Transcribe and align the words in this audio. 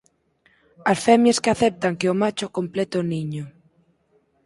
As 0.91 0.97
femias 1.05 1.41
que 1.43 1.51
aceptan 1.51 1.97
que 1.99 2.07
o 2.13 2.17
macho 2.21 2.53
complete 2.57 2.95
o 3.01 3.07
niño. 3.13 3.43